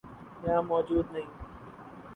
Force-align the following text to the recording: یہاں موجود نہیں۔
یہاں 0.43 0.61
موجود 0.61 1.05
نہیں۔ 1.11 1.29